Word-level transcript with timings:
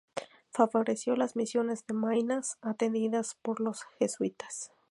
Favoreció 0.49 1.15
las 1.15 1.35
misiones 1.35 1.85
de 1.85 1.93
Maynas, 1.93 2.57
atendidas 2.63 3.37
por 3.43 3.59
los 3.61 3.83
jesuitas. 3.99 4.71